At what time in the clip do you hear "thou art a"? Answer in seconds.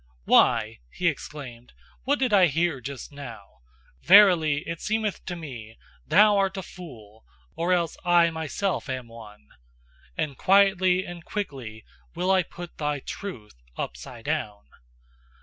6.07-6.63